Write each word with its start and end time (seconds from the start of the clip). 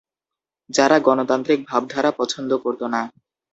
যারা 0.69 0.97
গণতান্ত্রিক 0.99 1.59
ভাবধারা 1.67 2.11
পছন্দ 2.11 2.51
করতো 2.57 2.85
না। 2.87 3.01